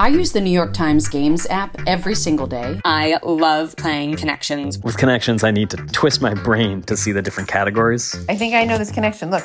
I 0.00 0.06
use 0.06 0.30
the 0.30 0.40
New 0.40 0.52
York 0.52 0.74
Times 0.74 1.08
Games 1.08 1.44
app 1.50 1.76
every 1.88 2.14
single 2.14 2.46
day. 2.46 2.80
I 2.84 3.18
love 3.24 3.74
playing 3.74 4.14
Connections. 4.14 4.78
With 4.78 4.96
Connections, 4.96 5.42
I 5.42 5.50
need 5.50 5.70
to 5.70 5.76
twist 5.76 6.22
my 6.22 6.34
brain 6.34 6.82
to 6.82 6.96
see 6.96 7.10
the 7.10 7.20
different 7.20 7.48
categories. 7.48 8.14
I 8.28 8.36
think 8.36 8.54
I 8.54 8.64
know 8.64 8.78
this 8.78 8.92
connection. 8.92 9.32
Look, 9.32 9.42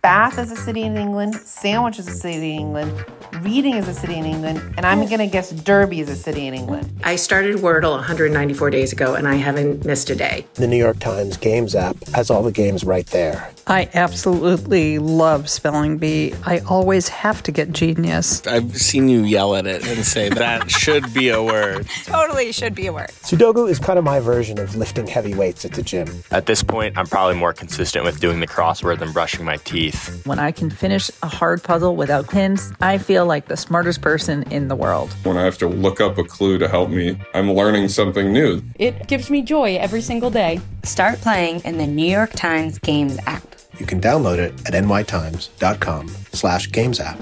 Bath 0.00 0.38
is 0.38 0.50
a 0.50 0.56
city 0.56 0.84
in 0.84 0.96
England, 0.96 1.34
Sandwich 1.34 1.98
is 1.98 2.08
a 2.08 2.14
city 2.14 2.54
in 2.54 2.60
England, 2.60 3.04
Reading 3.40 3.74
is 3.74 3.86
a 3.88 3.94
city 3.94 4.14
in 4.14 4.24
England, 4.24 4.62
and 4.76 4.86
I'm 4.86 5.00
going 5.06 5.18
to 5.18 5.26
guess 5.26 5.50
Derby 5.50 6.00
is 6.00 6.08
a 6.08 6.16
city 6.16 6.46
in 6.46 6.54
England. 6.54 6.90
I 7.04 7.16
started 7.16 7.56
Wordle 7.56 7.92
194 7.92 8.70
days 8.70 8.92
ago 8.92 9.14
and 9.14 9.26
I 9.26 9.34
haven't 9.34 9.84
missed 9.84 10.10
a 10.10 10.14
day. 10.14 10.46
The 10.54 10.66
New 10.66 10.76
York 10.76 11.00
Times 11.00 11.36
Games 11.36 11.74
app 11.74 11.96
has 12.14 12.30
all 12.30 12.42
the 12.42 12.52
games 12.52 12.84
right 12.84 13.06
there. 13.08 13.50
I 13.66 13.88
absolutely 13.94 14.98
love 14.98 15.48
Spelling 15.48 15.98
Bee. 15.98 16.34
I 16.44 16.58
always 16.60 17.08
have 17.08 17.42
to 17.44 17.52
get 17.52 17.72
genius. 17.72 18.44
I've 18.46 18.76
seen 18.76 19.08
you 19.08 19.22
yell 19.22 19.54
at 19.54 19.66
it 19.66 19.86
and 19.86 20.04
say 20.04 20.28
that 20.28 20.70
should 20.70 21.12
be 21.14 21.28
a 21.28 21.42
word. 21.42 21.86
totally 22.04 22.52
should 22.52 22.74
be 22.74 22.86
a 22.88 22.92
word. 22.92 23.10
Sudoku 23.22 23.68
is 23.70 23.78
kind 23.78 23.98
of 23.98 24.04
my 24.04 24.20
version 24.20 24.58
of 24.58 24.74
lifting 24.74 25.06
heavy 25.06 25.34
weights 25.34 25.64
at 25.64 25.72
the 25.72 25.82
gym. 25.82 26.08
At 26.30 26.46
this 26.46 26.62
point, 26.62 26.98
I'm 26.98 27.06
probably 27.06 27.36
more 27.36 27.52
consistent 27.52 28.04
with 28.04 28.20
doing 28.20 28.40
the 28.40 28.46
crossword 28.48 28.98
than 28.98 29.12
brushing 29.12 29.44
my 29.44 29.56
teeth. 29.58 30.26
When 30.26 30.38
I 30.38 30.50
can 30.50 30.68
finish 30.68 31.10
a 31.22 31.28
hard 31.28 31.62
puzzle 31.62 31.94
without 31.94 32.30
hints, 32.30 32.72
I 32.80 32.98
feel 32.98 33.26
like 33.26 33.46
the 33.46 33.56
smartest 33.56 34.00
person 34.00 34.42
in 34.44 34.68
the 34.68 34.76
world. 34.76 35.12
When 35.22 35.36
I 35.36 35.44
have 35.44 35.58
to 35.58 35.68
look 35.68 36.00
up 36.00 36.18
a 36.18 36.24
clue 36.24 36.58
to 36.58 36.68
help 36.68 36.90
me, 36.90 37.16
I'm 37.34 37.52
learning 37.52 37.88
something 37.88 38.32
new. 38.32 38.62
It 38.78 39.06
gives 39.06 39.30
me 39.30 39.42
joy 39.42 39.76
every 39.76 40.00
single 40.00 40.30
day. 40.30 40.60
Start 40.84 41.20
playing 41.20 41.60
in 41.60 41.78
the 41.78 41.86
New 41.86 42.10
York 42.10 42.32
Times 42.32 42.78
Games 42.78 43.16
app. 43.26 43.42
You 43.78 43.86
can 43.86 44.00
download 44.00 44.38
it 44.38 44.52
at 44.66 44.74
nytimes.com 44.84 46.08
slash 46.32 46.70
games 46.72 46.98
app. 46.98 47.18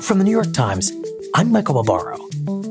From 0.00 0.18
the 0.18 0.24
New 0.24 0.30
York 0.30 0.52
Times, 0.52 0.92
I'm 1.34 1.50
Michael 1.50 1.82
Barbaro. 1.82 2.18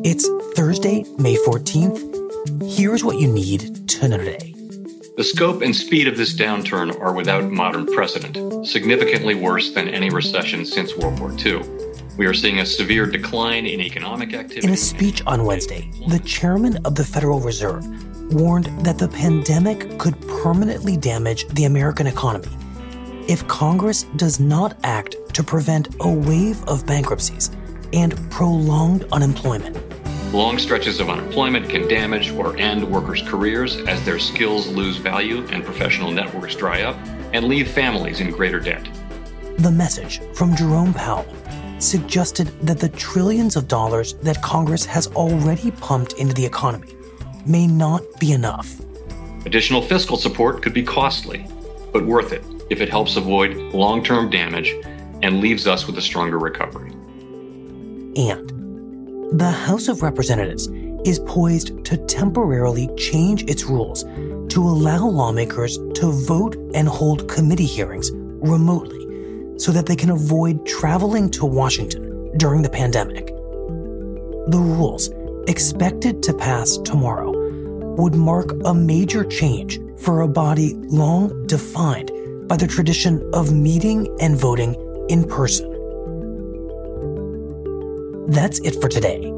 It's 0.06 0.28
Thursday, 0.56 1.04
May 1.18 1.36
14th. 1.46 2.72
Here's 2.72 3.04
what 3.04 3.20
you 3.20 3.28
need 3.28 3.90
to 3.90 4.08
know 4.08 4.18
today. 4.18 4.54
The 5.18 5.24
scope 5.24 5.62
and 5.62 5.76
speed 5.76 6.08
of 6.08 6.18
this 6.18 6.34
downturn 6.34 7.00
are 7.02 7.14
without 7.14 7.52
modern 7.52 7.86
precedent, 7.86 8.66
significantly 8.66 9.36
worse 9.36 9.74
than 9.74 9.90
any 9.90 10.10
recession 10.10 10.66
since 10.66 10.96
World 10.96 11.20
War 11.20 11.32
II. 11.34 11.83
We 12.16 12.28
are 12.28 12.34
seeing 12.34 12.60
a 12.60 12.66
severe 12.66 13.08
decline 13.08 13.66
in 13.66 13.82
economic 13.82 14.36
activity. 14.36 14.68
In 14.68 14.74
a 14.74 14.78
speech 14.78 15.24
on 15.26 15.46
Wednesday, 15.46 15.90
the 16.08 16.20
chairman 16.20 16.78
of 16.86 16.94
the 16.94 17.04
Federal 17.04 17.40
Reserve 17.40 17.84
warned 18.32 18.66
that 18.86 19.00
the 19.00 19.08
pandemic 19.08 19.98
could 19.98 20.20
permanently 20.28 20.96
damage 20.96 21.48
the 21.50 21.66
American 21.66 22.06
economy 22.06 22.50
if 23.28 23.48
Congress 23.48 24.04
does 24.16 24.40
not 24.40 24.78
act 24.84 25.16
to 25.34 25.44
prevent 25.44 25.96
a 26.02 26.10
wave 26.10 26.64
of 26.66 26.86
bankruptcies 26.86 27.50
and 27.94 28.16
prolonged 28.30 29.06
unemployment. 29.12 29.76
Long 30.34 30.60
stretches 30.60 31.00
of 31.00 31.10
unemployment 31.10 31.68
can 31.68 31.88
damage 31.88 32.32
or 32.32 32.56
end 32.58 32.84
workers' 32.84 33.24
careers 33.24 33.78
as 33.88 34.04
their 34.06 34.20
skills 34.20 34.68
lose 34.68 34.98
value 34.98 35.48
and 35.48 35.64
professional 35.64 36.12
networks 36.12 36.56
dry 36.56 36.84
up 36.84 36.96
and 37.34 37.46
leave 37.46 37.72
families 37.72 38.20
in 38.20 38.30
greater 38.30 38.60
debt. 38.60 38.88
The 39.58 39.72
message 39.72 40.22
from 40.34 40.56
Jerome 40.56 40.94
Powell 40.94 41.26
suggested 41.84 42.48
that 42.62 42.80
the 42.80 42.90
trillions 42.90 43.56
of 43.56 43.68
dollars 43.68 44.14
that 44.24 44.42
Congress 44.42 44.86
has 44.86 45.08
already 45.08 45.72
pumped 45.72 46.14
into 46.14 46.34
the 46.34 46.46
economy 46.46 46.96
may 47.46 47.68
not 47.68 48.02
be 48.20 48.32
enough. 48.32 48.80
Additional 49.46 49.82
fiscal 49.82 50.18
support 50.18 50.62
could 50.64 50.74
be 50.74 50.84
costly, 50.84 51.46
but 51.92 52.06
worth 52.06 52.32
it 52.32 52.44
if 52.70 52.80
it 52.82 52.90
helps 52.90 53.18
avoid 53.18 53.56
long 53.74 54.04
term 54.04 54.30
damage 54.30 54.74
and 55.22 55.40
leaves 55.40 55.68
us 55.68 55.86
with 55.86 55.98
a 55.98 56.02
stronger 56.02 56.40
recovery. 56.40 56.92
And 58.16 59.40
the 59.40 59.52
House 59.52 59.88
of 59.88 60.02
Representatives 60.02 60.68
is 61.06 61.20
poised 61.20 61.84
to 61.86 61.98
temporarily 62.06 62.90
change 62.96 63.44
its 63.44 63.66
rules 63.66 64.04
to 64.54 64.62
allow 64.62 65.06
lawmakers 65.06 65.78
to 65.96 66.12
vote 66.12 66.56
and 66.74 66.88
hold 66.88 67.28
committee 67.28 67.66
hearings 67.66 68.12
remotely 68.14 69.03
so 69.58 69.72
that 69.72 69.86
they 69.86 69.96
can 69.96 70.10
avoid 70.10 70.66
traveling 70.66 71.30
to 71.32 71.46
Washington 71.46 72.36
during 72.38 72.62
the 72.62 72.70
pandemic. 72.70 73.28
The 74.48 74.60
rules, 74.60 75.10
expected 75.48 76.24
to 76.24 76.34
pass 76.34 76.78
tomorrow, 76.78 77.32
would 77.96 78.16
mark 78.16 78.52
a 78.66 78.74
major 78.74 79.24
change 79.24 79.80
for 79.98 80.22
a 80.22 80.28
body 80.28 80.74
long 80.74 81.46
defined 81.48 82.12
by 82.48 82.58
the 82.58 82.68
tradition 82.68 83.30
of 83.34 83.54
meeting 83.54 84.08
and 84.20 84.36
voting 84.36 84.76
in 85.10 85.24
person. 85.24 85.70
That's 88.28 88.60
it 88.60 88.82
for 88.82 88.90
today. 88.90 89.32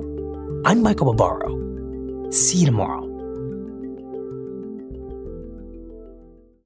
I'm 0.65 0.81
Michael 0.81 1.13
Barbaro. 1.13 2.31
See 2.31 2.59
you 2.59 2.65
tomorrow. 2.65 3.03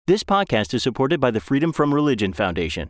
This 0.07 0.23
podcast 0.23 0.73
is 0.73 0.81
supported 0.81 1.19
by 1.19 1.31
the 1.31 1.39
Freedom 1.39 1.71
from 1.71 1.93
Religion 1.93 2.33
Foundation. 2.33 2.89